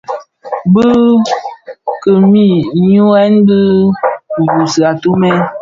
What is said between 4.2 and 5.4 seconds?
kibuusi atumè.